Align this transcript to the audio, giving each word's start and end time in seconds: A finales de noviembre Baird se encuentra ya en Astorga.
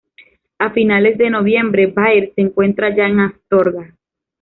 A 0.57 0.71
finales 0.71 1.19
de 1.19 1.29
noviembre 1.29 1.85
Baird 1.85 2.33
se 2.33 2.41
encuentra 2.41 2.89
ya 2.95 3.05
en 3.05 3.19
Astorga. 3.19 3.95